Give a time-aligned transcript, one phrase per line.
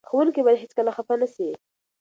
[0.09, 1.49] ښوونکي باید هېڅکله خفه نه سي.